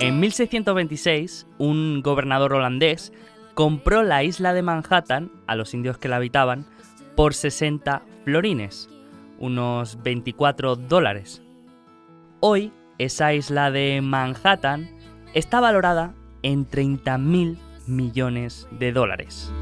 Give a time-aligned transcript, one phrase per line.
[0.00, 3.12] En 1626, un gobernador holandés
[3.52, 6.64] compró la isla de Manhattan a los indios que la habitaban
[7.16, 8.88] por 60 florines,
[9.38, 11.42] unos 24 dólares.
[12.40, 14.88] Hoy, esa isla de Manhattan
[15.34, 19.52] está valorada en 30.000 millones de dólares.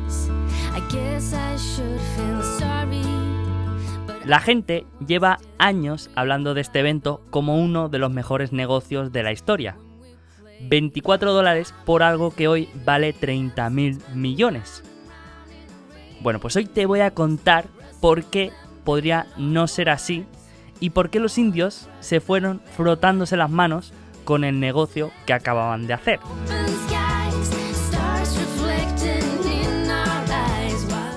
[4.24, 9.24] La gente lleva años hablando de este evento como uno de los mejores negocios de
[9.24, 9.76] la historia.
[10.60, 14.82] 24 dólares por algo que hoy vale 30.000 millones.
[16.20, 17.66] Bueno, pues hoy te voy a contar
[18.00, 18.52] por qué
[18.84, 20.24] podría no ser así
[20.80, 23.92] y por qué los indios se fueron frotándose las manos
[24.24, 26.20] con el negocio que acababan de hacer.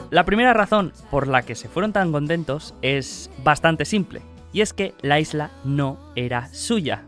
[0.09, 4.73] La primera razón por la que se fueron tan contentos es bastante simple, y es
[4.73, 7.05] que la isla no era suya.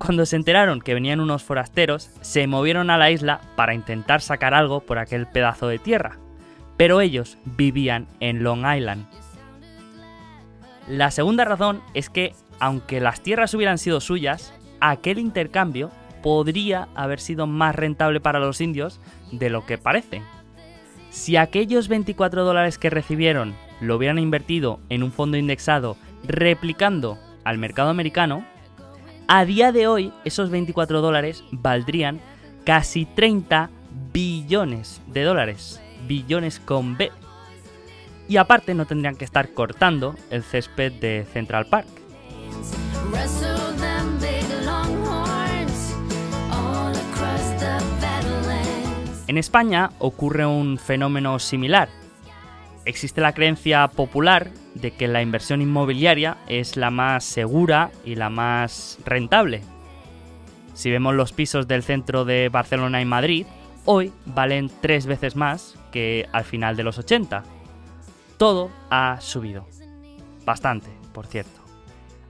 [0.00, 4.54] Cuando se enteraron que venían unos forasteros, se movieron a la isla para intentar sacar
[4.54, 6.16] algo por aquel pedazo de tierra,
[6.78, 9.06] pero ellos vivían en Long Island.
[10.88, 15.90] La segunda razón es que, aunque las tierras hubieran sido suyas, aquel intercambio
[16.22, 20.22] podría haber sido más rentable para los indios de lo que parece.
[21.10, 27.58] Si aquellos 24 dólares que recibieron lo hubieran invertido en un fondo indexado replicando al
[27.58, 28.46] mercado americano,
[29.32, 32.20] a día de hoy esos 24 dólares valdrían
[32.64, 33.70] casi 30
[34.12, 35.80] billones de dólares.
[36.08, 37.12] Billones con B.
[38.28, 41.86] Y aparte no tendrían que estar cortando el césped de Central Park.
[49.28, 51.88] En España ocurre un fenómeno similar.
[52.84, 58.30] Existe la creencia popular de que la inversión inmobiliaria es la más segura y la
[58.30, 59.62] más rentable.
[60.74, 63.46] Si vemos los pisos del centro de Barcelona y Madrid,
[63.84, 67.42] hoy valen tres veces más que al final de los 80.
[68.38, 69.66] Todo ha subido.
[70.44, 71.60] Bastante, por cierto.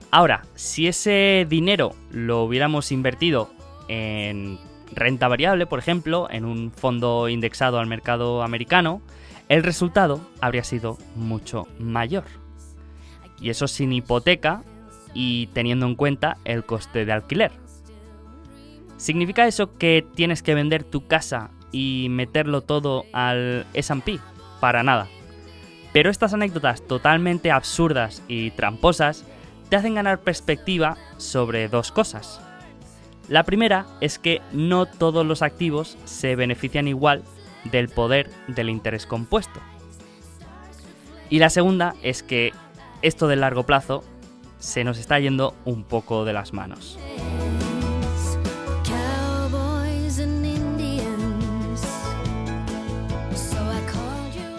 [0.09, 3.49] Ahora, si ese dinero lo hubiéramos invertido
[3.87, 4.59] en
[4.93, 9.01] renta variable, por ejemplo, en un fondo indexado al mercado americano,
[9.51, 12.23] el resultado habría sido mucho mayor.
[13.41, 14.63] Y eso sin hipoteca
[15.13, 17.51] y teniendo en cuenta el coste de alquiler.
[18.95, 24.23] ¿Significa eso que tienes que vender tu casa y meterlo todo al SP?
[24.61, 25.09] Para nada.
[25.91, 29.25] Pero estas anécdotas totalmente absurdas y tramposas
[29.67, 32.39] te hacen ganar perspectiva sobre dos cosas.
[33.27, 37.23] La primera es que no todos los activos se benefician igual
[37.65, 39.59] del poder del interés compuesto.
[41.29, 42.53] Y la segunda es que
[43.01, 44.03] esto del largo plazo
[44.59, 46.99] se nos está yendo un poco de las manos.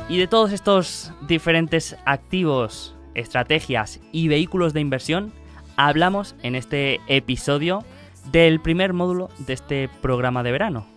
[0.09, 5.33] Y de todos estos diferentes activos, estrategias y vehículos de inversión,
[5.77, 7.83] hablamos en este episodio
[8.31, 10.92] del primer módulo de este programa de verano.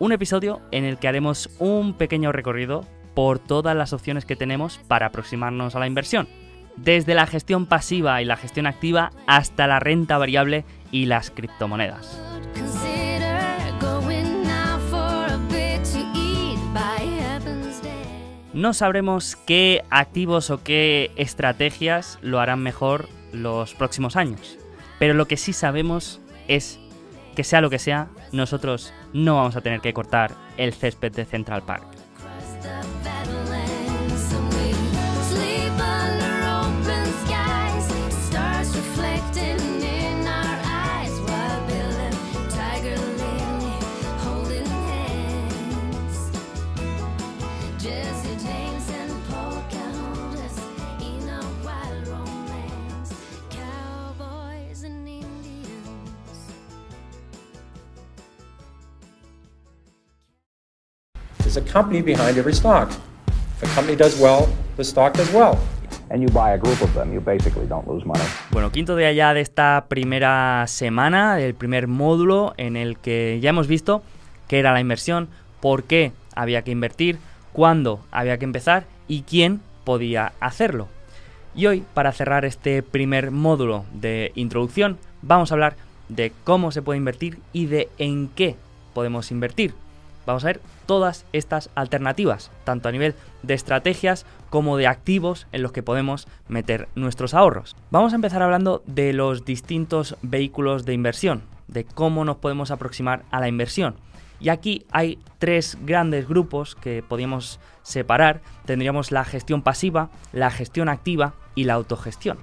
[0.00, 4.78] Un episodio en el que haremos un pequeño recorrido por todas las opciones que tenemos
[4.86, 6.28] para aproximarnos a la inversión,
[6.76, 12.16] desde la gestión pasiva y la gestión activa hasta la renta variable y las criptomonedas.
[18.52, 24.58] No sabremos qué activos o qué estrategias lo harán mejor los próximos años,
[25.00, 26.78] pero lo que sí sabemos es
[27.38, 31.24] que sea lo que sea, nosotros no vamos a tener que cortar el césped de
[31.24, 31.84] Central Park.
[61.72, 62.90] Company behind every stock.
[63.56, 65.58] If a company does well, the stock does well.
[66.10, 68.24] And you buy a group of them, you basically don't lose money.
[68.50, 73.50] Bueno, quinto día ya de esta primera semana, del primer módulo en el que ya
[73.50, 74.02] hemos visto
[74.46, 75.28] qué era la inversión,
[75.60, 77.18] por qué había que invertir,
[77.52, 80.88] cuándo había que empezar y quién podía hacerlo.
[81.54, 85.76] Y hoy, para cerrar este primer módulo de introducción, vamos a hablar
[86.08, 88.56] de cómo se puede invertir y de en qué
[88.94, 89.74] podemos invertir
[90.28, 95.62] vamos a ver todas estas alternativas, tanto a nivel de estrategias como de activos en
[95.62, 97.76] los que podemos meter nuestros ahorros.
[97.90, 101.42] Vamos a empezar hablando de los distintos vehículos de inversión.
[101.68, 103.96] de cómo nos podemos aproximar a la inversión.
[104.40, 108.40] Y aquí hay tres grandes grupos que podríamos separar.
[108.64, 112.38] Tendríamos la gestión pasiva, la gestión activa y la autogestión.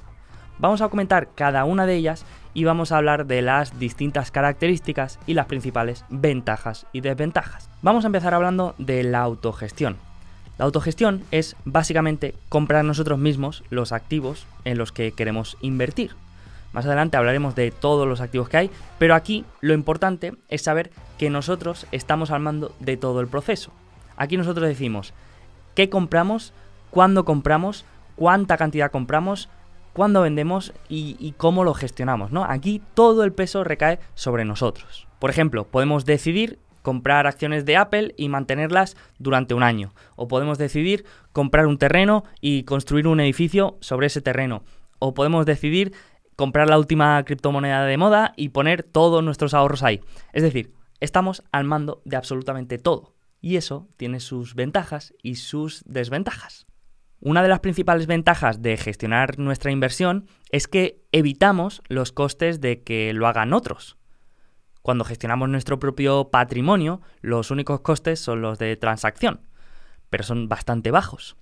[0.59, 2.23] Vamos a comentar cada una de ellas
[2.55, 7.69] y vamos a hablar de las distintas características y las principales ventajas y desventajas.
[7.83, 9.97] Vamos a empezar hablando de la autogestión.
[10.57, 16.15] La autogestión es básicamente comprar nosotros mismos los activos en los que queremos invertir.
[16.71, 20.91] Más adelante hablaremos de todos los activos que hay, pero aquí lo importante es saber
[21.17, 23.71] que nosotros estamos al mando de todo el proceso.
[24.15, 25.13] Aquí nosotros decimos
[25.73, 26.53] qué compramos,
[26.89, 27.83] cuándo compramos,
[28.15, 29.49] cuánta cantidad compramos,
[29.95, 32.43] cuándo vendemos y, cómo lo gestionamos, ¿no?
[32.43, 35.07] Aquí todo el peso recae sobre nosotros.
[35.19, 39.93] Por ejemplo, podemos decidir comprar acciones de Apple y mantenerlas durante un año.
[40.17, 44.63] O podemos decidir comprar un terreno y construir un edificio sobre ese terreno.
[44.99, 45.93] O podemos decidir
[46.35, 50.01] comprar la última criptomoneda de moda y poner todos nuestros ahorros ahí.
[50.33, 53.13] Es decir, estamos al mando de absolutamente todo.
[53.39, 56.67] Y eso tiene sus ventajas y sus desventajas.
[57.25, 62.83] Una de las principales ventajas de gestionar nuestra inversión es que evitamos los costes de
[62.83, 63.97] que lo hagan otros.
[64.83, 69.41] Cuando gestionamos nuestro propio patrimonio, los únicos costes son los de transacción,
[70.11, 71.35] pero son bastante bajos.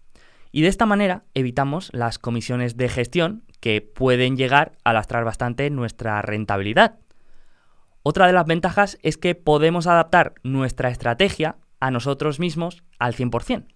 [0.53, 5.69] Y de esta manera evitamos las comisiones de gestión que pueden llegar a lastrar bastante
[5.69, 6.99] nuestra rentabilidad.
[8.03, 13.72] Otra de las ventajas es que podemos adaptar nuestra estrategia a nosotros mismos al 100%.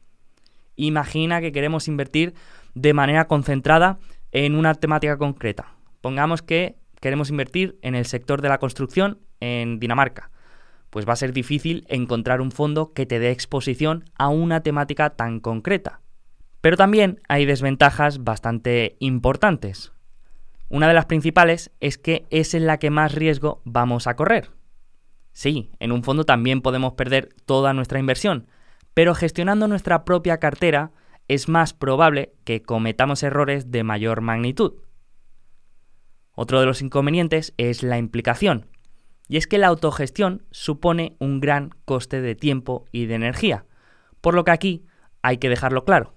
[0.78, 2.34] Imagina que queremos invertir
[2.76, 3.98] de manera concentrada
[4.32, 5.76] en una temática concreta.
[6.02, 10.30] Pongamos que queremos invertir en el sector de la construcción en Dinamarca.
[10.92, 15.10] Pues va a ser difícil encontrar un fondo que te dé exposición a una temática
[15.10, 16.02] tan concreta.
[16.62, 19.92] Pero también hay desventajas bastante importantes.
[20.70, 24.52] Una de las principales es que es en la que más riesgo vamos a correr.
[25.34, 28.48] Sí, en un fondo también podemos perder toda nuestra inversión,
[28.98, 30.90] pero gestionando nuestra propia cartera
[31.28, 34.74] es más probable que cometamos errores de mayor magnitud.
[36.32, 38.66] Otro de los inconvenientes es la implicación,
[39.28, 43.66] y es que la autogestión supone un gran coste de tiempo y de energía,
[44.20, 44.88] por lo que aquí
[45.22, 46.16] hay que dejarlo claro.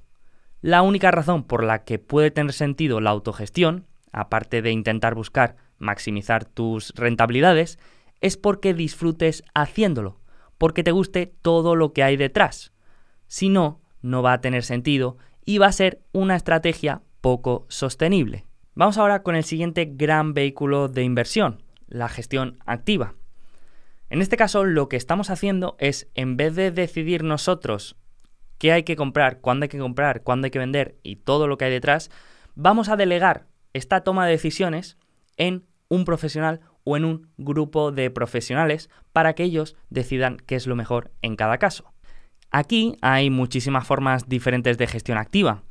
[0.63, 5.57] La única razón por la que puede tener sentido la autogestión, aparte de intentar buscar
[5.77, 7.79] maximizar tus rentabilidades,
[8.23, 10.20] es porque disfrutes haciéndolo,
[10.61, 12.75] porque te guste todo lo que hay detrás.
[13.29, 15.17] Si no, no va a tener sentido
[15.47, 18.45] y va a ser una estrategia poco sostenible.
[18.75, 23.15] Vamos ahora con el siguiente gran vehículo de inversión, la gestión activa.
[24.11, 27.97] En este caso, lo que estamos haciendo es, en vez de decidir nosotros
[28.59, 31.57] qué hay que comprar, cuándo hay que comprar, cuándo hay que vender y todo lo
[31.57, 32.11] que hay detrás,
[32.55, 34.99] vamos a delegar esta toma de decisiones
[35.39, 40.67] en un profesional o en un grupo de profesionales para que ellos decidan qué es
[40.67, 41.93] lo mejor en cada caso.
[42.51, 45.63] Aquí hay muchísimas formas diferentes de gestión activa.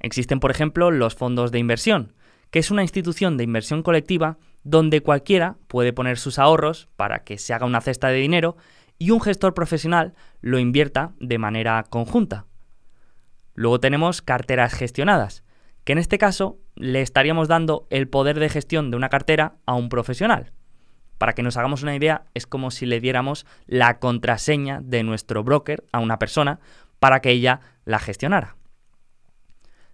[0.00, 2.12] Existen, por ejemplo, los fondos de inversión,
[2.50, 7.38] que es una institución de inversión colectiva donde cualquiera puede poner sus ahorros para que
[7.38, 8.56] se haga una cesta de dinero
[8.98, 12.46] y un gestor profesional lo invierta de manera conjunta.
[13.54, 15.42] Luego tenemos carteras gestionadas,
[15.84, 19.74] que en este caso le estaríamos dando el poder de gestión de una cartera a
[19.74, 20.52] un profesional.
[21.18, 25.42] Para que nos hagamos una idea, es como si le diéramos la contraseña de nuestro
[25.42, 26.60] broker a una persona
[26.98, 28.56] para que ella la gestionara.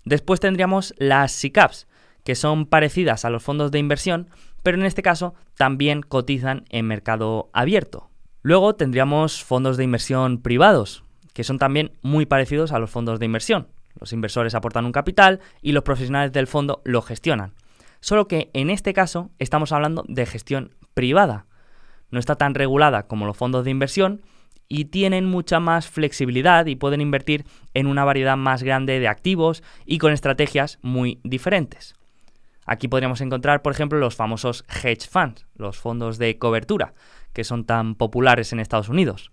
[0.05, 1.87] Después tendríamos las SICAPs,
[2.25, 4.29] que son parecidas a los fondos de inversión,
[4.63, 8.11] pero en este caso también cotizan en mercado abierto.
[8.43, 13.27] Luego tendríamos fondos de inversión privados, que son también muy parecidos a los fondos de
[13.27, 13.69] inversión.
[13.99, 17.55] Los inversores aportan un capital y los profesionales del fondo lo gestionan.
[18.01, 21.47] Solo que en este caso estamos hablando de gestión privada.
[22.11, 24.23] No está tan regulada como los fondos de inversión
[24.69, 27.45] y tienen mucha más flexibilidad y pueden invertir
[27.75, 31.95] en una variedad más grande de activos y con estrategias muy diferentes.
[32.65, 36.95] Aquí podríamos encontrar, por ejemplo, los famosos hedge funds, los fondos de cobertura,
[37.33, 39.33] que son tan populares en Estados Unidos.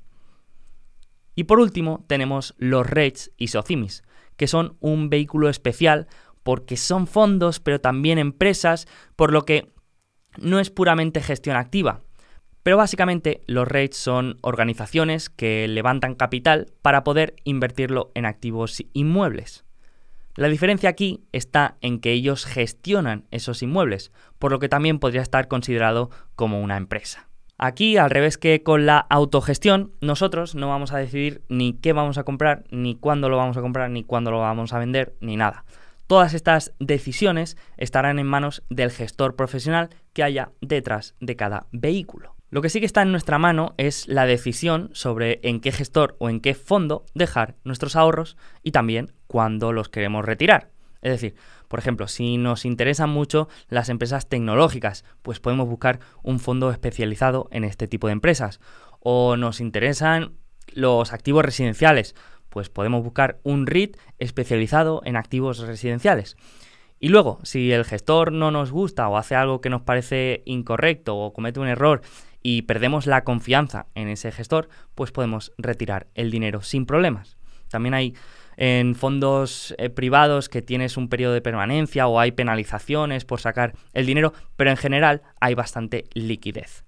[1.36, 4.04] Y por último, tenemos los REITs y SOCIMIS,
[4.36, 6.08] que son un vehículo especial
[6.44, 9.72] porque son fondos, pero también empresas, por lo que
[10.38, 12.02] no es puramente gestión activa.
[12.64, 19.64] Pero básicamente los REITs son organizaciones que levantan capital para poder invertirlo en activos inmuebles.
[20.36, 25.22] La diferencia aquí está en que ellos gestionan esos inmuebles, por lo que también podría
[25.22, 27.28] estar considerado como una empresa.
[27.58, 32.18] Aquí, al revés que con la autogestión, nosotros no vamos a decidir ni qué vamos
[32.18, 35.36] a comprar, ni cuándo lo vamos a comprar, ni cuándo lo vamos a vender, ni
[35.36, 35.66] nada.
[36.10, 42.36] Todas estas decisiones estarán en manos del gestor profesional que haya detrás de cada vehículo.
[42.50, 46.16] Lo que sí que está en nuestra mano es la decisión sobre en qué gestor
[46.18, 50.72] o en qué fondo dejar nuestros ahorros y también cuándo los queremos retirar.
[51.04, 51.36] Es decir,
[51.68, 57.50] por ejemplo, si nos interesan mucho las empresas tecnológicas, pues podemos buscar un fondo especializado
[57.52, 58.60] en este tipo de empresas.
[59.00, 60.32] O nos interesan
[60.74, 62.16] los activos residenciales,
[62.50, 66.36] pues podemos buscar un REIT especializado en activos residenciales.
[67.00, 71.18] Y luego, si el gestor no nos gusta o hace algo que nos parece incorrecto
[71.18, 72.02] o comete un error
[72.44, 77.38] y perdemos la confianza en ese gestor, pues podemos retirar el dinero sin problemas.
[77.70, 78.16] También hay
[78.58, 83.74] en fondos eh, privados que tienes un periodo de permanencia o hay penalizaciones por sacar
[83.94, 86.84] el dinero, pero en general hay bastante liquidez.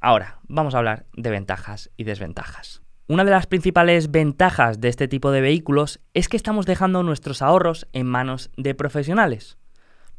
[0.00, 2.85] Ahora, vamos a hablar de ventajas y desventajas.
[3.08, 7.40] Una de las principales ventajas de este tipo de vehículos es que estamos dejando nuestros
[7.40, 9.58] ahorros en manos de profesionales,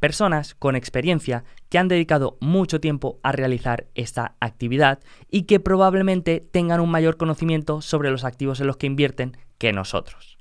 [0.00, 6.40] personas con experiencia que han dedicado mucho tiempo a realizar esta actividad y que probablemente
[6.50, 10.38] tengan un mayor conocimiento sobre los activos en los que invierten que nosotros.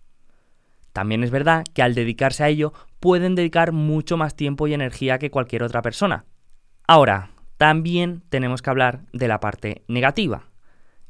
[0.94, 5.20] También es verdad que al dedicarse a ello pueden dedicar mucho más tiempo y energía
[5.20, 6.24] que cualquier otra persona.
[6.88, 10.46] Ahora, también tenemos que hablar de la parte negativa.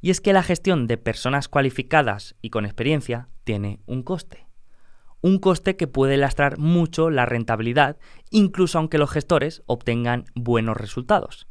[0.01, 4.48] Y es que la gestión de personas cualificadas y con experiencia tiene un coste.
[5.22, 7.98] Un coste que puede lastrar mucho la rentabilidad,
[8.30, 11.48] incluso aunque los gestores obtengan buenos resultados.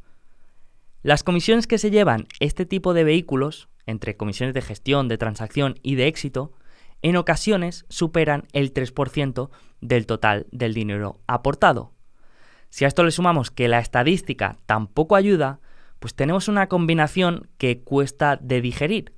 [1.03, 5.75] Las comisiones que se llevan este tipo de vehículos, entre comisiones de gestión, de transacción
[5.83, 6.53] y de éxito,
[7.01, 9.49] en ocasiones superan el 3%
[9.81, 11.93] del total del dinero aportado.
[12.69, 15.59] Si a esto le sumamos que la estadística tampoco ayuda,
[15.99, 19.13] pues tenemos una combinación que cuesta de digerir.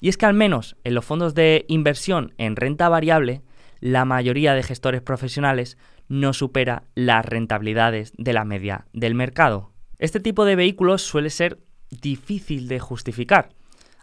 [0.00, 3.42] Y es que al menos en los fondos de inversión en renta variable,
[3.80, 9.70] la mayoría de gestores profesionales no supera las rentabilidades de la media del mercado.
[9.98, 11.58] Este tipo de vehículos suele ser
[11.90, 13.50] difícil de justificar,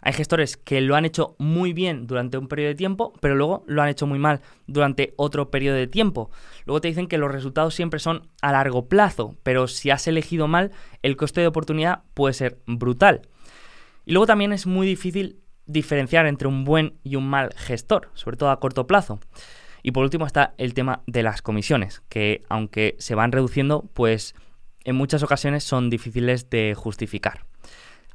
[0.02, 3.62] hay gestores que lo han hecho muy bien durante un periodo de tiempo, pero luego
[3.68, 6.28] lo han hecho muy mal durante otro periodo de tiempo.
[6.66, 10.48] Luego te dicen que los resultados siempre son a largo plazo, pero si has elegido
[10.48, 13.22] mal, el coste de oportunidad puede ser brutal.
[14.04, 18.36] Y luego también es muy difícil diferenciar entre un buen y un mal gestor, sobre
[18.36, 19.20] todo a corto plazo.
[19.84, 24.34] Y por último está el tema de las comisiones, que aunque se van reduciendo, pues
[24.82, 27.51] en muchas ocasiones son difíciles de justificar.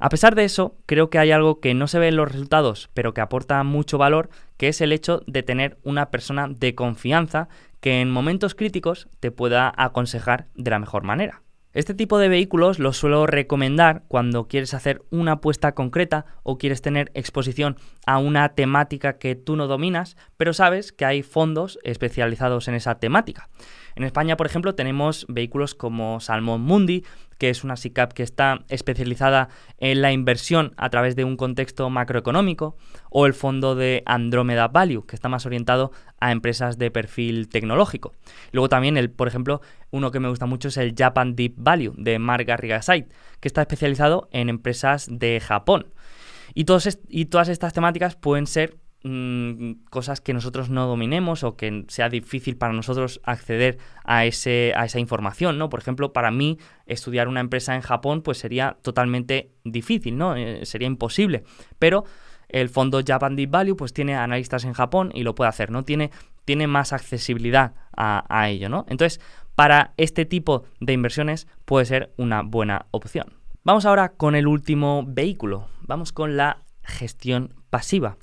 [0.00, 2.88] A pesar de eso, creo que hay algo que no se ve en los resultados,
[2.94, 7.48] pero que aporta mucho valor, que es el hecho de tener una persona de confianza
[7.80, 11.42] que en momentos críticos te pueda aconsejar de la mejor manera.
[11.74, 16.80] Este tipo de vehículos los suelo recomendar cuando quieres hacer una apuesta concreta o quieres
[16.80, 17.76] tener exposición
[18.06, 22.98] a una temática que tú no dominas, pero sabes que hay fondos especializados en esa
[22.98, 23.50] temática.
[23.96, 27.04] En España, por ejemplo, tenemos vehículos como Salmon Mundi,
[27.38, 31.88] que es una SICAP que está especializada en la inversión a través de un contexto
[31.88, 32.76] macroeconómico,
[33.10, 38.12] o el fondo de Andromeda Value, que está más orientado a empresas de perfil tecnológico.
[38.52, 41.94] Luego también, el, por ejemplo, uno que me gusta mucho es el Japan Deep Value
[41.96, 45.86] de Mark Garrigasait, que está especializado en empresas de Japón.
[46.54, 46.66] Y,
[47.08, 52.08] y todas estas temáticas pueden ser Mm, cosas que nosotros no dominemos o que sea
[52.08, 55.68] difícil para nosotros acceder a, ese, a esa información, ¿no?
[55.68, 60.34] Por ejemplo, para mí estudiar una empresa en Japón pues sería totalmente difícil, ¿no?
[60.34, 61.44] Eh, sería imposible,
[61.78, 62.06] pero
[62.48, 65.84] el fondo Japan Deep Value pues tiene analistas en Japón y lo puede hacer, ¿no?
[65.84, 66.10] Tiene,
[66.44, 68.84] tiene más accesibilidad a, a ello, ¿no?
[68.88, 69.20] Entonces,
[69.54, 73.32] para este tipo de inversiones puede ser una buena opción.
[73.62, 78.16] Vamos ahora con el último vehículo, vamos con la gestión pasiva.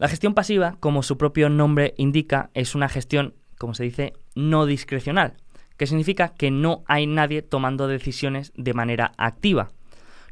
[0.00, 4.64] La gestión pasiva, como su propio nombre indica, es una gestión, como se dice, no
[4.64, 5.34] discrecional,
[5.76, 9.72] que significa que no hay nadie tomando decisiones de manera activa.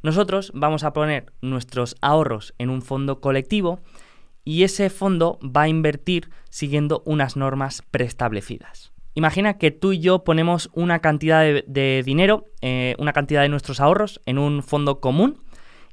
[0.03, 3.81] Nosotros vamos a poner nuestros ahorros en un fondo colectivo
[4.43, 8.95] y ese fondo va a invertir siguiendo unas normas preestablecidas.
[9.13, 13.81] Imagina que tú y yo ponemos una cantidad de, dinero, eh, una cantidad de nuestros
[13.81, 15.43] ahorros en un fondo común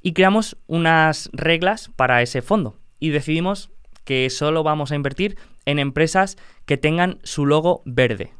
[0.02, 3.72] y creamos unas reglas para ese fondo y decidimos
[4.04, 8.34] que solo vamos a invertir en empresas que tengan su logo verde.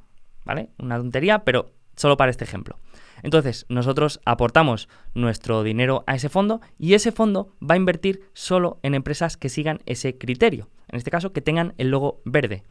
[0.46, 0.70] ¿Vale?
[0.78, 2.80] Una tontería, pero solo para este ejemplo.
[3.24, 8.80] Entonces, nosotros aportamos nuestro dinero a ese fondo y ese fondo va a invertir solo
[8.84, 10.70] en empresas que sigan ese criterio.
[10.90, 12.64] En este caso, que tengan el logo verde.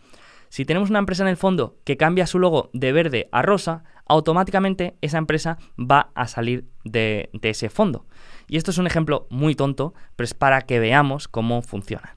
[0.54, 3.82] Si tenemos una empresa en el fondo que cambia su logo de verde a rosa,
[4.06, 8.06] automáticamente esa empresa va a salir de, ese fondo.
[8.46, 12.16] Y esto es un ejemplo muy tonto, pero es para que veamos cómo funciona.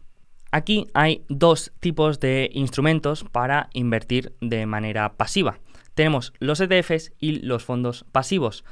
[0.51, 5.58] Aquí hay dos tipos de instrumentos para invertir de manera pasiva.
[5.96, 8.63] Tenemos los ETFs y los fondos pasivos.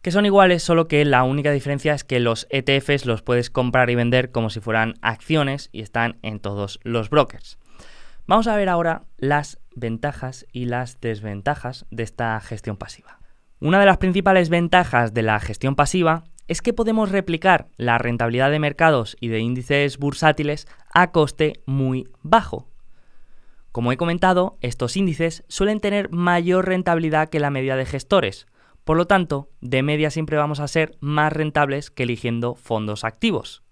[0.00, 3.90] que son iguales, solo que la única diferencia es que los ETFs los puedes comprar
[3.90, 7.58] y vender como si fueran acciones y están en todos los brokers.
[8.26, 13.18] Vamos a ver ahora las ventajas y las desventajas de esta gestión pasiva.
[13.60, 18.50] Una de las principales ventajas de la gestión pasiva es que podemos replicar la rentabilidad
[18.50, 22.70] de mercados y de índices bursátiles a coste muy bajo.
[23.72, 28.46] Como he comentado, estos índices suelen tener mayor rentabilidad que la media de gestores,
[28.84, 33.62] por lo tanto, de media siempre vamos a ser más rentables que eligiendo fondos activos.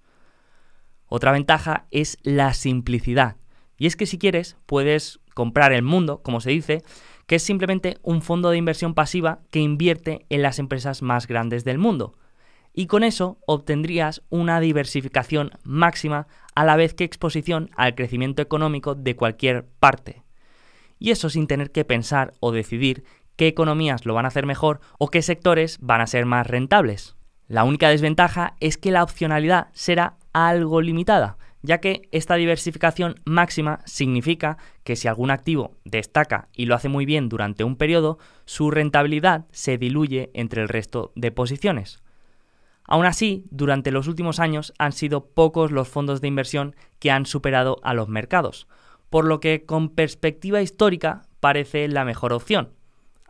[1.07, 3.37] Otra ventaja es la simplicidad,
[3.83, 6.85] y es que si quieres puedes comprar el mundo, como se dice,
[7.27, 11.65] que es simplemente un fondo de inversión pasiva que invierte en las empresas más grandes
[11.65, 12.17] del mundo.
[12.73, 18.95] Y con eso obtendrías una diversificación máxima a la vez que exposición al crecimiento económico
[18.95, 20.23] de cualquier parte.
[21.01, 23.03] Y eso sin tener que pensar o decidir
[23.35, 27.17] qué economías lo van a hacer mejor o qué sectores van a ser más rentables.
[27.49, 33.81] La única desventaja es que la opcionalidad será algo limitada, ya que esta diversificación máxima
[33.87, 38.71] significa que si algún activo destaca y lo hace muy bien durante un periodo, su
[38.71, 42.03] rentabilidad se diluye entre el resto de posiciones.
[42.85, 47.27] Aún así, durante los últimos años han sido pocos los fondos de inversión que han
[47.27, 48.67] superado a los mercados,
[49.09, 52.73] por lo que con perspectiva histórica parece la mejor opción,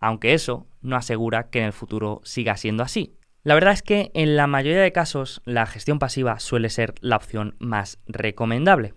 [0.01, 3.15] aunque eso no asegura que en el futuro siga siendo así.
[3.45, 7.17] La verdad es que en la mayoría de casos la gestión pasiva suele ser la
[7.17, 8.95] opción más recomendable,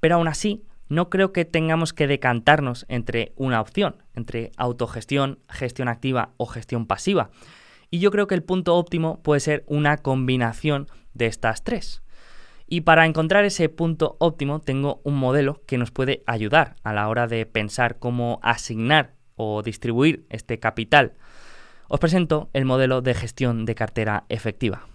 [0.00, 5.88] pero aún así no creo que tengamos que decantarnos entre una opción, entre autogestión, gestión
[5.88, 7.30] activa o gestión pasiva.
[7.90, 12.02] Y yo creo que el punto óptimo puede ser una combinación de estas tres.
[12.66, 17.08] Y para encontrar ese punto óptimo tengo un modelo que nos puede ayudar a la
[17.08, 21.14] hora de pensar cómo asignar o distribuir este capital,
[21.88, 24.86] os presento el modelo de gestión de cartera efectiva.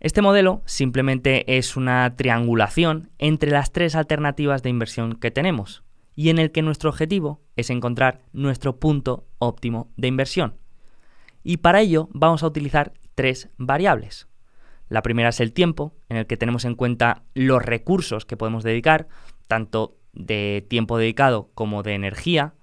[0.00, 5.84] Este modelo simplemente es una triangulación entre las tres alternativas de inversión que tenemos
[6.16, 10.56] y en el que nuestro objetivo es encontrar nuestro punto óptimo de inversión.
[11.44, 14.28] Y para ello vamos a utilizar tres variables.
[14.88, 18.62] La primera es el tiempo, en el que tenemos en cuenta los recursos que podemos
[18.62, 19.08] dedicar,
[19.46, 22.54] tanto de tiempo dedicado como de energía,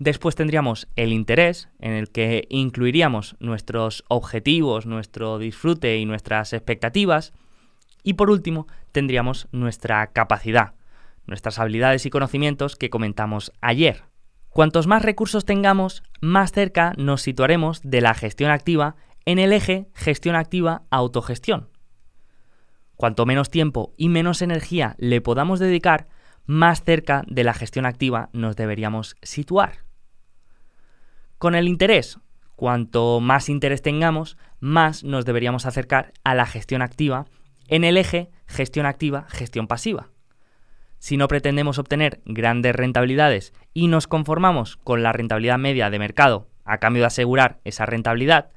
[0.00, 7.34] Después tendríamos el interés, en el que incluiríamos nuestros objetivos, nuestro disfrute y nuestras expectativas.
[8.02, 10.72] Y por último, tendríamos nuestra capacidad,
[11.26, 14.04] nuestras habilidades y conocimientos que comentamos ayer.
[14.48, 19.90] Cuantos más recursos tengamos, más cerca nos situaremos de la gestión activa en el eje
[19.94, 21.68] gestión activa autogestión.
[22.96, 26.08] Cuanto menos tiempo y menos energía le podamos dedicar,
[26.46, 29.89] más cerca de la gestión activa nos deberíamos situar.
[31.40, 32.18] Con el interés,
[32.54, 37.24] cuanto más interés tengamos, más nos deberíamos acercar a la gestión activa
[37.68, 40.10] en el eje gestión activa, gestión pasiva.
[40.98, 46.46] Si no pretendemos obtener grandes rentabilidades y nos conformamos con la rentabilidad media de mercado
[46.66, 48.50] a cambio de asegurar esa rentabilidad,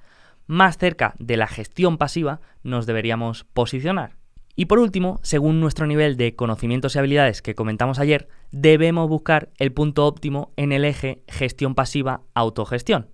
[0.46, 4.18] más cerca de la gestión pasiva nos deberíamos posicionar.
[4.56, 9.50] Y por último, según nuestro nivel de conocimientos y habilidades que comentamos ayer, debemos buscar
[9.58, 13.10] el punto óptimo en el eje gestión pasiva autogestión.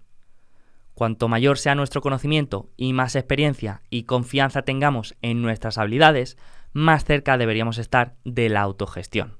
[0.93, 6.37] Cuanto mayor sea nuestro conocimiento y más experiencia y confianza tengamos en nuestras habilidades,
[6.73, 9.37] más cerca deberíamos estar de la autogestión.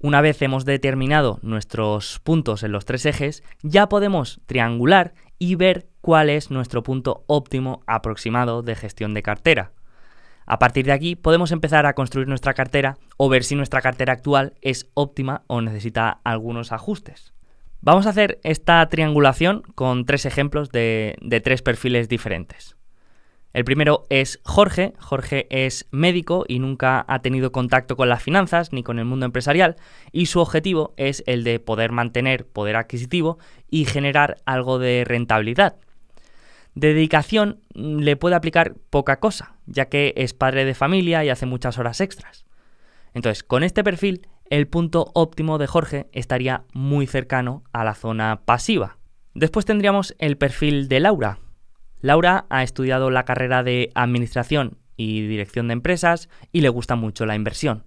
[0.00, 5.88] Una vez hemos determinado nuestros puntos en los tres ejes, ya podemos triangular y ver
[6.00, 9.72] cuál es nuestro punto óptimo aproximado de gestión de cartera.
[10.46, 14.12] A partir de aquí podemos empezar a construir nuestra cartera o ver si nuestra cartera
[14.12, 17.34] actual es óptima o necesita algunos ajustes.
[17.80, 22.76] Vamos a hacer esta triangulación con tres ejemplos de, tres perfiles diferentes.
[23.52, 24.92] El primero es Jorge.
[24.98, 29.26] Jorge es médico y nunca ha tenido contacto con las finanzas ni con el mundo
[29.26, 29.76] empresarial
[30.12, 35.76] y su objetivo es el de poder mantener poder adquisitivo y generar algo de rentabilidad.
[36.76, 41.30] De dedicación mm, le puede aplicar poca cosa, ya que es padre de familia y
[41.30, 42.44] hace muchas horas extras.
[43.14, 48.42] Entonces, con este perfil, el punto óptimo de Jorge estaría muy cercano a la zona
[48.44, 48.98] pasiva.
[49.34, 51.38] Después tendríamos el perfil de Laura.
[52.02, 57.24] Laura ha estudiado la carrera de Administración y Dirección de Empresas y le gusta mucho
[57.24, 57.84] la inversión.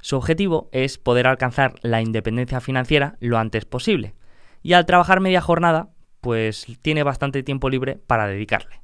[0.00, 4.14] Su objetivo es poder alcanzar la independencia financiera lo antes posible.
[4.62, 5.90] Y al trabajar media jornada,
[6.22, 8.80] pues tiene bastante tiempo libre para dedicarle.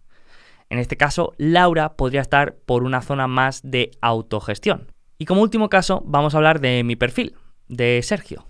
[0.69, 4.93] En este caso, Laura podría estar por una zona más de autogestión.
[5.17, 7.35] Y como último caso, vamos a hablar de mi perfil,
[7.69, 8.45] de Sergio.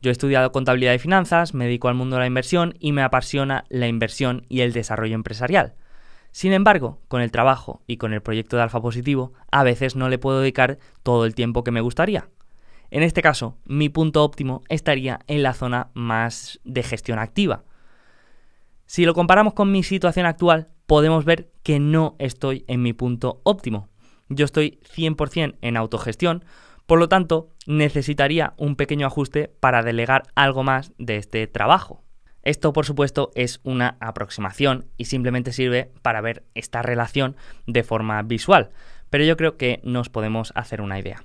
[0.00, 3.02] Yo he estudiado contabilidad y finanzas, me dedico al mundo de la inversión y me
[3.02, 5.74] apasiona la inversión y el desarrollo empresarial.
[6.32, 10.08] Sin embargo, con el trabajo y con el proyecto de Alfa Positivo, a veces no
[10.08, 12.28] le puedo dedicar todo el tiempo que me gustaría.
[12.90, 17.64] En este caso, mi punto óptimo estaría en la zona más de gestión activa.
[18.86, 23.40] Si lo comparamos con mi situación actual, podemos ver que no estoy en mi punto
[23.42, 23.88] óptimo.
[24.28, 26.44] Yo estoy 100% en autogestión,
[26.86, 32.04] por lo tanto, necesitaría un pequeño ajuste para delegar algo más de este trabajo.
[32.42, 37.34] Esto, por supuesto, es una aproximación y simplemente sirve para ver esta relación
[37.66, 38.70] de forma visual,
[39.10, 41.24] pero yo creo que nos podemos hacer una idea.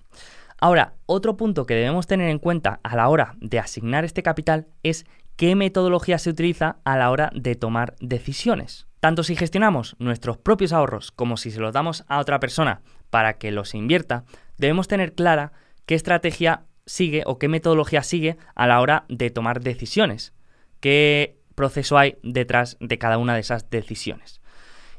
[0.60, 4.67] Ahora, otro punto que debemos tener en cuenta a la hora de asignar este capital
[4.82, 8.88] es qué metodología se utiliza a la hora de tomar decisiones.
[9.00, 13.39] Tanto si gestionamos nuestros propios ahorros como si se los damos a otra persona para
[13.39, 14.26] que los invierta,
[14.58, 15.54] debemos tener clara
[15.86, 20.34] qué estrategia sigue o qué metodología sigue a la hora de tomar decisiones,
[20.80, 24.41] qué proceso hay detrás de cada una de esas decisiones.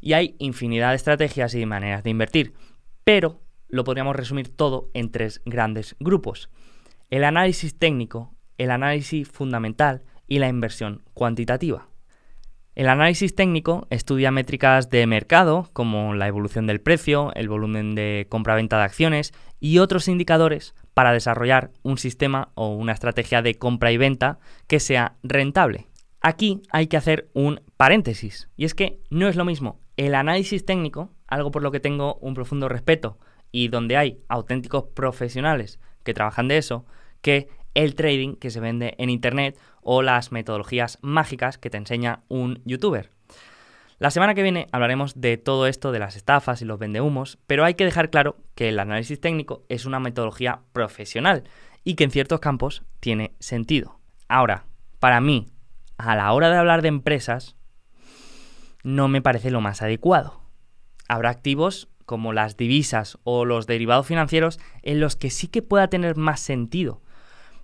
[0.01, 2.55] Y hay infinidad de estrategias y maneras de invertir,
[3.05, 6.51] pero lo podríamos resumir todo en tres grandes grupos.
[7.09, 11.88] El análisis técnico, el análisis fundamental y la inversión cuantitativa.
[12.75, 18.29] El análisis técnico estudia métricas de mercado como la evolución del precio, el volumen de
[18.31, 23.92] compra-venta de acciones y otros indicadores para desarrollar un sistema o una estrategia de compra
[23.92, 25.88] y venta que sea rentable.
[26.23, 30.64] Aquí hay que hacer un paréntesis, y es que no es lo mismo el análisis
[30.64, 33.18] técnico, algo por lo que tengo un profundo respeto,
[33.51, 36.87] y donde hay auténticos profesionales que trabajan de eso,
[37.21, 42.23] que el trading que se vende en Internet o las metodologías mágicas que te enseña
[42.29, 43.11] un youtuber.
[43.99, 47.65] La semana que viene hablaremos de todo esto de las estafas y los vendehumos, pero
[47.65, 51.45] hay que dejar claro que el análisis técnico es una metodología profesional
[51.85, 54.01] y que en ciertos campos tiene sentido.
[54.29, 54.65] Ahora,
[54.99, 55.53] para mí,
[55.99, 57.57] a la hora de hablar de empresas,
[58.83, 60.41] no me parece lo más adecuado.
[61.09, 65.89] Habrá activos como las divisas o los derivados financieros, en los que sí que pueda
[65.89, 67.01] tener más sentido.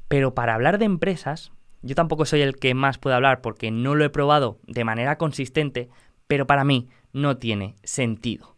[0.08, 3.94] Pero para hablar de empresas, yo tampoco soy el que más puede hablar porque no
[3.94, 5.88] lo he probado de manera consistente,
[6.26, 8.56] pero para mí no tiene sentido.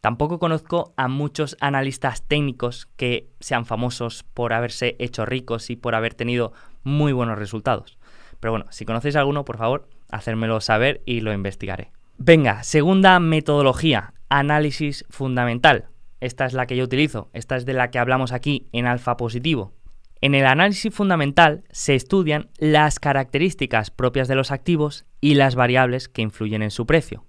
[0.00, 5.94] Tampoco conozco a muchos analistas técnicos que sean famosos por haberse hecho ricos y por
[5.94, 6.52] haber tenido
[6.84, 7.98] muy buenos resultados.
[8.38, 11.90] Pero bueno, si conocéis alguno, por favor, hacérmelo saber y lo investigaré.
[12.18, 15.86] Venga, segunda metodología, análisis fundamental.
[16.20, 19.16] Esta es la que yo utilizo, esta es de la que hablamos aquí en alfa
[19.16, 19.72] positivo.
[20.20, 26.08] En el análisis fundamental se estudian las características propias de los activos y las variables
[26.08, 27.26] que influyen en su precio,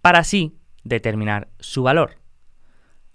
[0.00, 2.18] para así determinar su valor.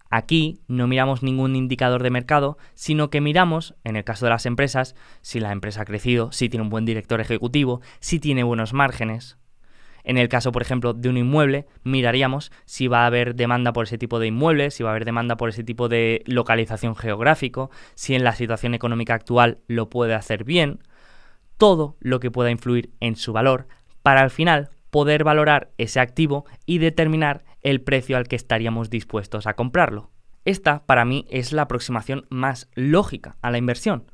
[0.10, 4.46] Aquí no miramos ningún indicador de mercado, sino que miramos, en el caso de las
[4.46, 8.74] empresas, si la empresa ha crecido, si tiene un buen director ejecutivo, si tiene buenos
[8.74, 9.38] márgenes,
[10.04, 13.86] en el caso, por ejemplo, de un inmueble, miraríamos si va a haber demanda por
[13.86, 17.72] ese tipo de inmueble, si va a haber demanda por ese tipo de localización geográfico,
[17.96, 20.80] si en la situación económica actual lo puede hacer bien,
[21.58, 23.68] todo lo que pueda influir en su valor,
[24.02, 29.48] para al final poder valorar ese activo y determinar el precio al que estaríamos dispuestos
[29.48, 30.12] a comprarlo.
[30.46, 34.12] Esta, para mí, es la aproximación más lógica a la inversión.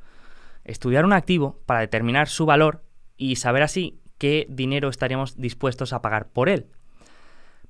[0.63, 2.83] Estudiar un activo para determinar su valor
[3.17, 6.67] y saber así qué dinero estaríamos dispuestos a pagar por él.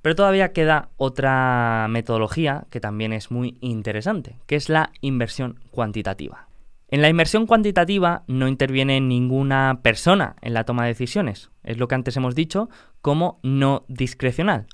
[0.02, 6.48] Pero todavía queda otra metodología que también es muy interesante, que es la inversión cuantitativa.
[6.88, 11.86] En la inversión cuantitativa no interviene ninguna persona en la toma de decisiones, es lo
[11.86, 12.68] que antes hemos dicho
[13.00, 14.66] como no discrecional.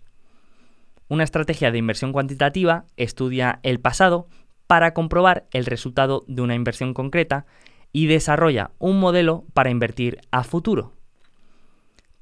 [1.08, 4.28] Una estrategia de inversión cuantitativa estudia el pasado
[4.66, 7.46] para comprobar el resultado de una inversión concreta
[7.92, 10.95] y desarrolla un modelo para invertir a futuro.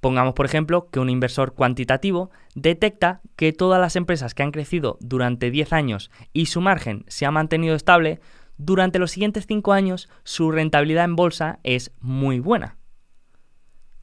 [0.05, 4.99] Pongamos, por ejemplo, que un inversor cuantitativo detecta que todas las empresas que han crecido
[5.01, 8.21] durante 10 años y su margen se ha mantenido estable,
[8.59, 12.77] durante los siguientes 5 años su rentabilidad en bolsa es muy buena.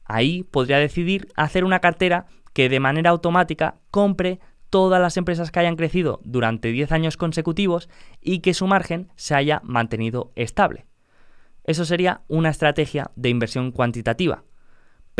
[0.04, 5.60] Ahí podría decidir hacer una cartera que de manera automática compre todas las empresas que
[5.60, 7.88] hayan crecido durante 10 años consecutivos
[8.20, 10.84] y que su margen se haya mantenido estable.
[11.62, 14.42] Eso sería una estrategia de inversión cuantitativa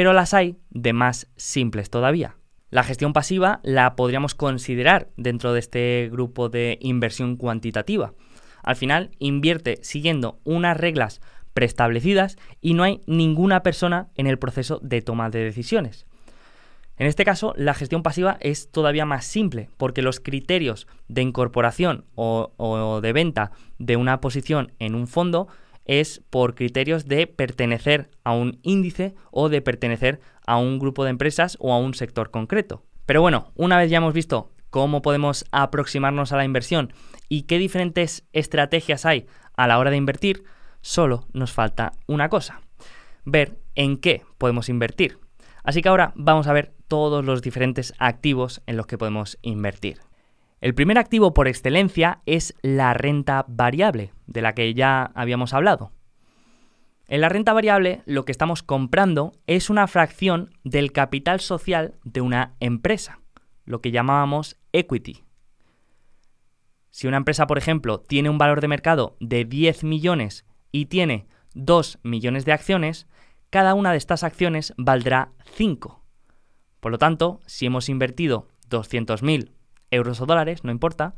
[0.03, 2.35] pero las hay de más simples todavía.
[2.71, 8.13] La gestión pasiva la podríamos considerar dentro de este grupo de inversión cuantitativa.
[8.65, 11.21] Al final invierte siguiendo unas reglas
[11.55, 16.05] preestablecidas y no hay ninguna persona en el proceso de toma de decisiones.
[16.99, 22.07] En este caso, la gestión pasiva es todavía más simple porque los criterios de incorporación
[22.17, 25.47] o, o de venta de una posición en un fondo
[25.85, 31.11] es por criterios de pertenecer a un índice o de pertenecer a un grupo de
[31.11, 32.83] empresas o a un sector concreto.
[33.07, 36.93] Pero bueno, una vez ya hemos visto cómo podemos aproximarnos a la inversión
[37.29, 40.45] y qué diferentes estrategias hay a la hora de invertir,
[40.81, 42.61] solo nos falta una cosa,
[43.25, 45.19] ver en qué podemos invertir.
[45.63, 50.01] Así que ahora vamos a ver todos los diferentes activos en los que podemos invertir.
[50.63, 55.91] El primer activo por excelencia es la renta variable, de la que ya habíamos hablado.
[57.09, 62.21] En la renta variable lo que estamos comprando es una fracción del capital social de
[62.21, 63.19] una empresa,
[63.65, 65.25] lo que llamábamos equity.
[66.93, 71.27] Si una empresa, por ejemplo, tiene un valor de mercado de 10 millones y tiene
[71.55, 73.09] 2 millones de acciones,
[73.51, 76.05] cada una de estas acciones valdrá 5.
[76.79, 79.51] Por lo tanto, si hemos invertido 200.000
[79.93, 81.15] euros o dólares, no importa,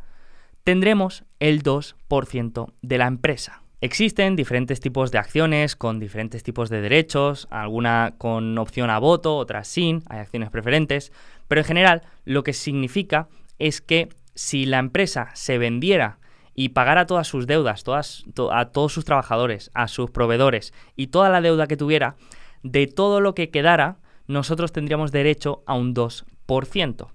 [0.65, 3.63] tendremos el 2% de la empresa.
[3.81, 9.37] Existen diferentes tipos de acciones con diferentes tipos de derechos, alguna con opción a voto,
[9.37, 11.13] otras sin, hay acciones preferentes,
[11.49, 16.19] pero en general lo que significa es que si la empresa se vendiera
[16.55, 21.29] y pagara todas sus deudas, todas, a todos sus trabajadores, a sus proveedores y toda
[21.29, 22.17] la deuda que tuviera,
[22.63, 27.09] de todo lo que quedara, nosotros tendríamos derecho a un 2%.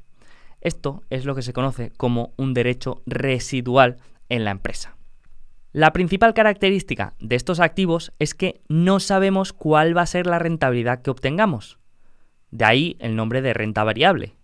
[0.61, 3.97] Esto es lo que se conoce como un derecho residual
[4.29, 4.95] en la empresa.
[5.71, 10.39] La principal característica de estos activos es que no sabemos cuál va a ser la
[10.39, 11.77] rentabilidad que obtengamos.
[12.49, 14.35] De ahí el nombre de renta variable.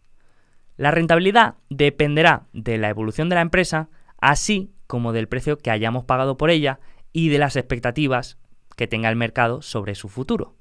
[0.77, 6.05] La rentabilidad dependerá de la evolución de la empresa, así como del precio que hayamos
[6.05, 6.79] pagado por ella
[7.11, 8.37] y de las expectativas
[8.75, 10.53] que tenga el mercado sobre su futuro.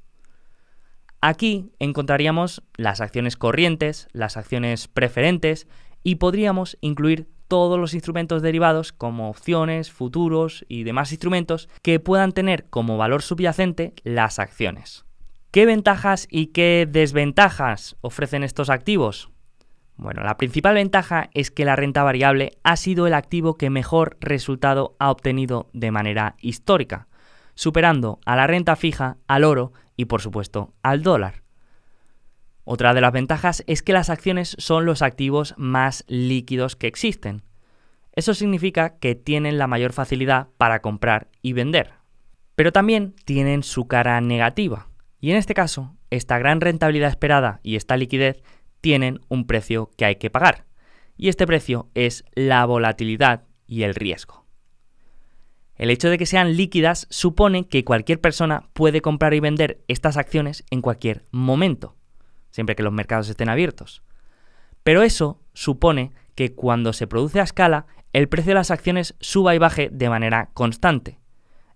[1.26, 5.66] Aquí encontraríamos las acciones corrientes, las acciones preferentes
[6.02, 12.32] y podríamos incluir todos los instrumentos derivados como opciones, futuros y demás instrumentos que puedan
[12.32, 15.06] tener como valor subyacente las acciones.
[15.50, 19.30] ¿Qué ventajas y qué desventajas ofrecen estos activos?
[19.96, 24.18] Bueno, la principal ventaja es que la renta variable ha sido el activo que mejor
[24.20, 27.08] resultado ha obtenido de manera histórica,
[27.54, 31.42] superando a la renta fija, al oro y por supuesto al dólar.
[32.64, 37.42] Otra de las ventajas es que las acciones son los activos más líquidos que existen.
[38.12, 41.92] Eso significa que tienen la mayor facilidad para comprar y vender.
[42.54, 44.88] Pero también tienen su cara negativa.
[45.20, 48.42] Y en este caso, esta gran rentabilidad esperada y esta liquidez
[48.80, 50.64] tienen un precio que hay que pagar.
[51.16, 54.43] Y este precio es la volatilidad y el riesgo.
[55.76, 60.16] El hecho de que sean líquidas supone que cualquier persona puede comprar y vender estas
[60.16, 61.96] acciones en cualquier momento
[62.54, 64.04] siempre que los mercados estén abiertos.
[64.84, 69.56] Pero eso supone que cuando se produce a escala, el precio de las acciones suba
[69.56, 71.18] y baje de manera constante.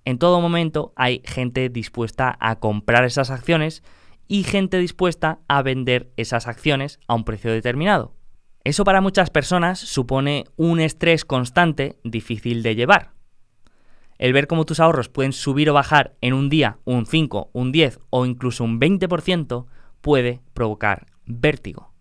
[0.05, 3.83] En todo momento hay gente dispuesta a comprar esas acciones
[4.29, 8.15] y gente dispuesta a vender esas acciones a un precio determinado.
[8.63, 13.18] Eso para muchas personas supone un estrés constante difícil de llevar.
[14.19, 17.73] El ver cómo tus ahorros pueden subir o bajar en un día un 5, un
[17.73, 19.67] 10 o incluso un 20%
[20.01, 21.93] puede provocar vértigo.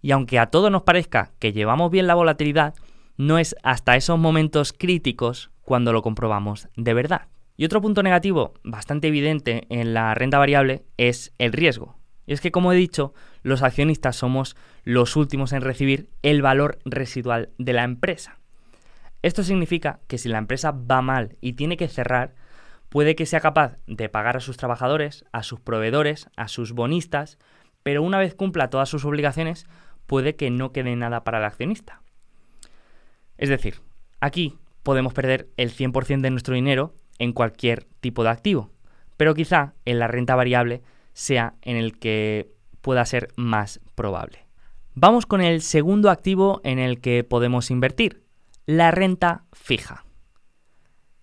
[0.00, 2.74] Y aunque a todos nos parezca que llevamos bien la volatilidad,
[3.16, 7.28] no es hasta esos momentos críticos cuando lo comprobamos de verdad.
[7.56, 11.96] Y otro punto negativo bastante evidente en la renta variable es el riesgo.
[12.26, 16.78] Y es que, como he dicho, los accionistas somos los últimos en recibir el valor
[16.84, 18.38] residual de la empresa.
[19.24, 22.34] Esto significa que si la empresa va mal y tiene que cerrar,
[22.90, 27.38] puede que sea capaz de pagar a sus trabajadores, a sus proveedores, a sus bonistas,
[27.82, 29.64] pero una vez cumpla todas sus obligaciones,
[30.06, 32.02] puede que no quede nada para el accionista.
[33.38, 33.80] Es decir,
[34.20, 38.72] aquí podemos perder el 100% de nuestro dinero en cualquier tipo de activo,
[39.16, 40.82] pero quizá en la renta variable
[41.14, 44.44] sea en el que pueda ser más probable.
[44.92, 48.23] Vamos con el segundo activo en el que podemos invertir,
[48.66, 50.04] la renta fija.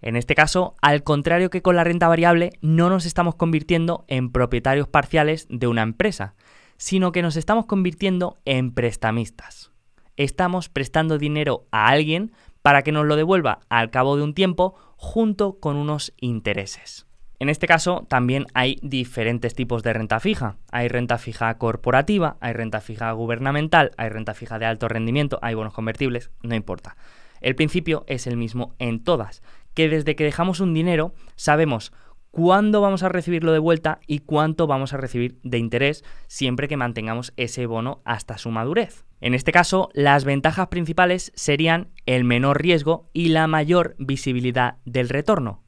[0.01, 4.31] En este caso, al contrario que con la renta variable, no nos estamos convirtiendo en
[4.31, 6.33] propietarios parciales de una empresa,
[6.77, 9.71] sino que nos estamos convirtiendo en prestamistas.
[10.17, 14.75] Estamos prestando dinero a alguien para que nos lo devuelva al cabo de un tiempo
[14.97, 17.07] junto con unos intereses.
[17.39, 20.57] En este caso también hay diferentes tipos de renta fija.
[20.71, 25.55] Hay renta fija corporativa, hay renta fija gubernamental, hay renta fija de alto rendimiento, hay
[25.55, 26.95] bonos convertibles, no importa.
[27.41, 29.41] El principio es el mismo en todas,
[29.73, 31.91] que desde que dejamos un dinero sabemos
[32.31, 36.77] cuándo vamos a recibirlo de vuelta y cuánto vamos a recibir de interés siempre que
[36.77, 39.05] mantengamos ese bono hasta su madurez.
[39.19, 45.09] En este caso, las ventajas principales serían el menor riesgo y la mayor visibilidad del
[45.09, 45.61] retorno.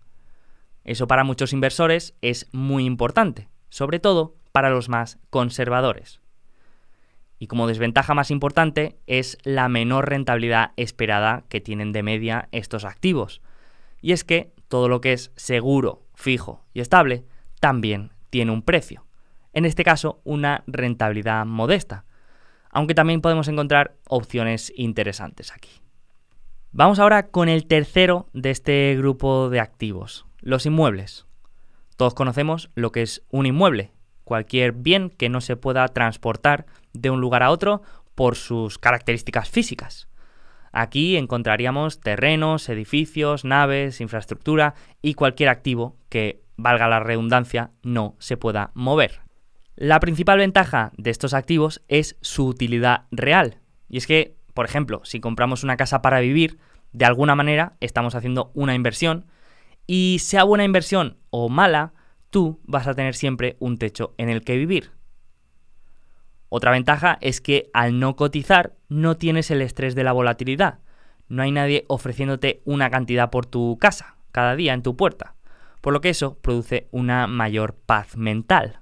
[0.83, 6.22] Eso para muchos inversores es muy importante, sobre todo para los más conservadores.
[7.43, 12.86] Y como desventaja más importante es la menor rentabilidad esperada que tienen de media estos
[12.86, 13.41] activos.
[13.99, 17.25] Y es que todo lo que es seguro, fijo y estable
[17.60, 19.06] también tiene un precio.
[19.51, 22.06] En este caso, una rentabilidad modesta.
[22.69, 25.82] Aunque también podemos encontrar opciones interesantes aquí.
[26.71, 31.25] Vamos ahora con el tercero de este grupo de activos, los inmuebles.
[31.97, 33.91] Todos conocemos lo que es un inmueble,
[34.23, 37.82] cualquier bien que no se pueda transportar de un lugar a otro
[38.15, 40.08] por sus características físicas.
[40.71, 48.38] Aquí encontraríamos terrenos, edificios, naves, infraestructura y cualquier activo que, valga la redundancia, no se
[48.38, 49.21] pueda mover.
[49.75, 53.60] La principal ventaja de estos activos es su utilidad real.
[53.89, 56.60] Y es que por ejemplo, si compramos una casa para vivir,
[56.91, 59.25] de alguna manera estamos haciendo una inversión
[59.88, 61.93] y sea buena inversión o mala,
[62.29, 64.91] tú vas a tener siempre un techo en el que vivir.
[66.56, 70.78] Otra ventaja es que al no cotizar no tienes el estrés de la volatilidad.
[71.28, 75.34] No hay nadie ofreciéndote una cantidad por tu casa cada día en tu puerta,
[75.82, 78.82] por lo que eso produce una mayor paz mental.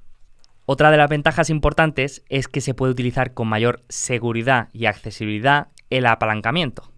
[0.66, 5.70] Otra de las ventajas importantes es que se puede utilizar con mayor seguridad y accesibilidad
[5.90, 6.92] el apalancamiento.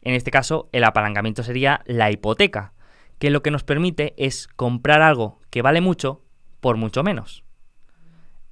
[0.00, 2.72] En este caso, el apalancamiento sería la hipoteca,
[3.18, 6.22] que lo que nos permite es comprar algo que vale mucho
[6.62, 7.45] por mucho menos.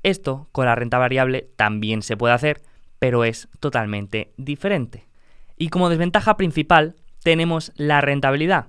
[0.04, 2.60] Esto con la renta variable también se puede hacer,
[2.98, 5.08] pero es totalmente diferente.
[5.56, 8.66] Y como desventaja principal tenemos la rentabilidad,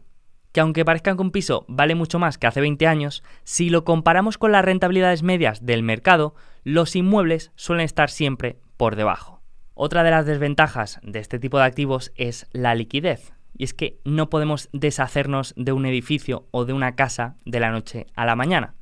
[0.54, 3.84] que aunque parezca que un piso vale mucho más que hace 20 años, si lo
[3.84, 9.42] comparamos con las rentabilidades medias del mercado, los inmuebles suelen estar siempre por debajo.
[9.74, 14.00] Otra de las desventajas de este tipo de activos es la liquidez, y es que
[14.06, 18.38] no podemos deshacernos de un edificio o de una casa de la noche a la
[18.38, 18.76] mañana.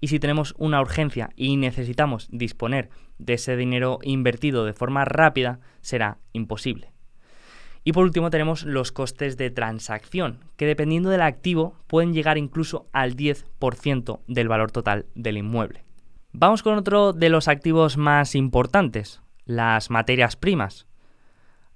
[0.00, 5.60] Y si tenemos una urgencia y necesitamos disponer de ese dinero invertido de forma rápida,
[5.80, 6.92] será imposible.
[7.82, 12.88] Y por último tenemos los costes de transacción, que dependiendo del activo pueden llegar incluso
[12.92, 15.84] al 10% del valor total del inmueble.
[16.32, 20.88] Vamos con otro de los activos más importantes, las materias primas.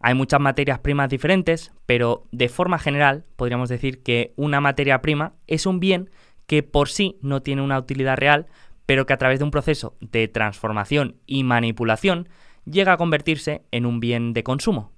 [0.00, 5.34] Hay muchas materias primas diferentes, pero de forma general podríamos decir que una materia prima
[5.46, 6.10] es un bien
[6.50, 8.48] que por sí no tiene una utilidad real,
[8.84, 12.28] pero que a través de un proceso de transformación y manipulación
[12.64, 14.90] llega a convertirse en un bien de consumo.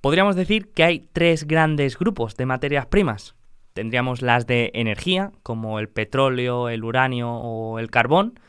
[0.00, 3.36] Podríamos decir que hay tres grandes grupos de materias primas.
[3.72, 8.40] Tendríamos las de energía, como el petróleo, el uranio o el carbón,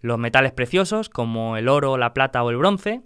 [0.00, 3.02] los metales preciosos, como el oro, la plata o el bronce,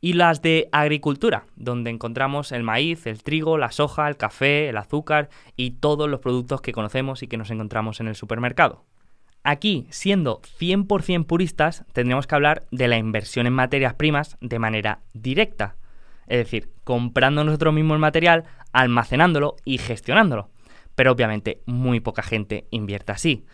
[0.00, 4.76] y las de agricultura, donde encontramos el maíz, el trigo, la soja, el café, el
[4.76, 8.84] azúcar y todos los productos que conocemos y que nos encontramos en el supermercado.
[9.44, 15.00] Aquí, siendo 100% puristas, tendríamos que hablar de la inversión en materias primas de manera
[15.14, 15.76] directa,
[16.26, 20.50] es decir, comprando nosotros mismos el material, almacenándolo y gestionándolo.
[20.94, 23.46] Pero obviamente muy poca gente invierte así.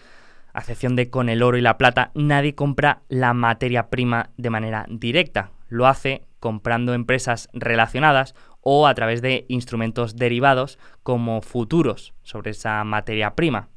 [0.53, 4.51] A excepción de con el oro y la plata, nadie compra la materia prima de
[4.51, 5.51] manera directa.
[5.69, 12.85] Lo hace comprando empresas relacionadas o a través de instrumentos derivados como futuros sobre esa
[12.85, 13.71] materia prima.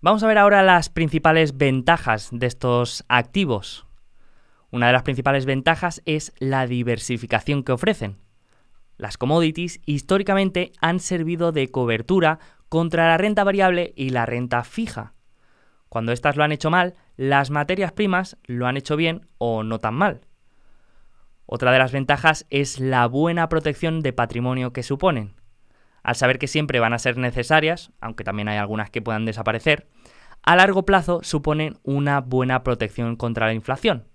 [0.00, 3.86] Vamos a ver ahora las principales ventajas de estos activos.
[4.70, 8.16] Una de las principales ventajas es la diversificación que ofrecen.
[8.96, 12.38] Las commodities históricamente han servido de cobertura
[12.70, 15.12] contra la renta variable y la renta fija.
[15.90, 19.78] Cuando éstas lo han hecho mal, las materias primas lo han hecho bien o no
[19.78, 20.22] tan mal.
[21.46, 25.34] Otra de las ventajas es la buena protección de patrimonio que suponen.
[26.02, 29.88] Al saber que siempre van a ser necesarias, aunque también hay algunas que puedan desaparecer,
[30.42, 34.08] a largo plazo suponen una buena protección contra la inflación.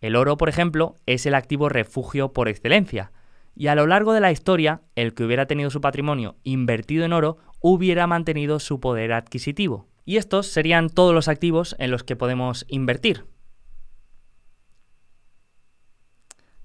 [0.00, 3.12] El oro, por ejemplo, es el activo refugio por excelencia,
[3.54, 7.12] y a lo largo de la historia, el que hubiera tenido su patrimonio invertido en
[7.12, 9.88] oro hubiera mantenido su poder adquisitivo.
[10.04, 13.26] Y estos serían todos los activos en los que podemos invertir.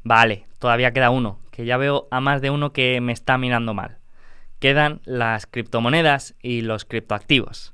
[0.06, 3.74] Vale, todavía queda uno, que ya veo a más de uno que me está mirando
[3.74, 3.98] mal.
[4.60, 7.74] Quedan las criptomonedas y los criptoactivos.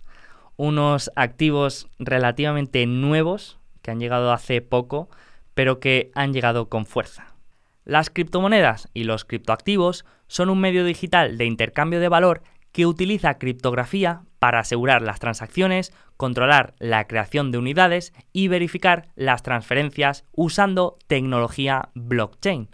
[0.55, 5.09] Unos activos relativamente nuevos que han llegado hace poco,
[5.55, 7.35] pero que han llegado con fuerza.
[7.83, 13.39] Las criptomonedas y los criptoactivos son un medio digital de intercambio de valor que utiliza
[13.39, 20.97] criptografía para asegurar las transacciones, controlar la creación de unidades y verificar las transferencias usando
[21.05, 22.67] tecnología blockchain.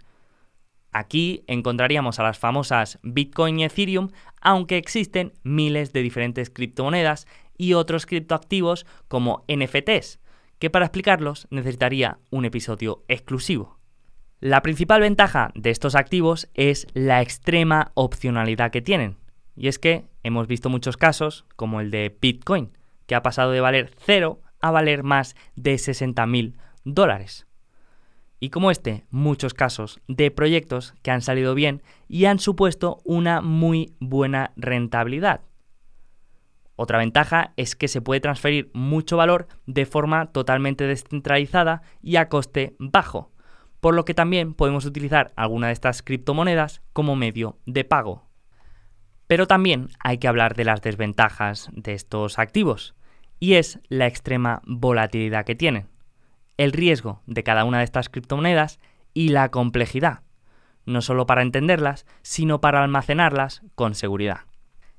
[0.92, 4.08] Aquí encontraríamos a las famosas Bitcoin y Ethereum,
[4.40, 7.26] aunque existen miles de diferentes criptomonedas
[7.58, 10.20] y otros criptoactivos como NFTs,
[10.58, 13.78] que para explicarlos necesitaría un episodio exclusivo.
[14.40, 19.17] La principal ventaja de estos activos es la extrema opcionalidad que tienen.
[19.58, 22.70] Y es que hemos visto muchos casos, como el de Bitcoin,
[23.06, 26.54] que ha pasado de valer cero a valer más de 60.000
[26.84, 27.48] dólares.
[28.38, 33.40] Y como este, muchos casos de proyectos que han salido bien y han supuesto una
[33.40, 35.40] muy buena rentabilidad.
[36.76, 42.28] Otra ventaja es que se puede transferir mucho valor de forma totalmente descentralizada y a
[42.28, 43.32] coste bajo,
[43.80, 48.27] por lo que también podemos utilizar alguna de estas criptomonedas como medio de pago.
[49.28, 52.94] Pero también hay que hablar de las desventajas de estos activos,
[53.38, 55.86] y es la extrema volatilidad que tienen,
[56.56, 58.80] el riesgo de cada una de estas criptomonedas
[59.14, 60.22] y la complejidad,
[60.86, 64.40] no solo para entenderlas, sino para almacenarlas con seguridad.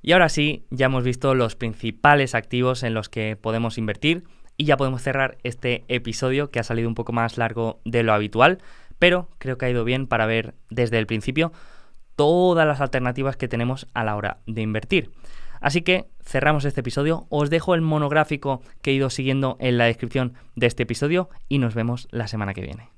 [0.01, 4.23] Y ahora sí, ya hemos visto los principales activos en los que podemos invertir
[4.55, 8.13] y ya podemos cerrar este episodio que ha salido un poco más largo de lo
[8.13, 8.59] habitual,
[8.99, 11.51] pero creo que ha ido bien para ver desde el principio
[12.19, 15.09] todas las alternativas que tenemos a la hora de invertir.
[15.61, 19.85] Así que cerramos este episodio, os dejo el monográfico que he ido siguiendo en la
[19.85, 22.89] descripción de este episodio y nos vemos la semana que viene.